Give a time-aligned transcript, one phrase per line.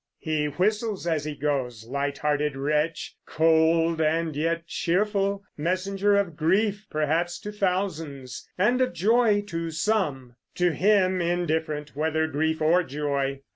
[0.17, 6.87] He whistles as he goes, light hearted wretch, Cold and yet cheerful: messenger of grief
[6.89, 13.41] Perhaps to thousands, and of joy to some; To him indifferent whether grief or joy.